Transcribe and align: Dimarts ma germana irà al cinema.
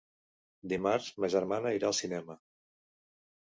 Dimarts 0.71 1.09
ma 1.25 1.29
germana 1.33 1.75
irà 1.81 1.89
al 1.91 1.97
cinema. 1.99 2.39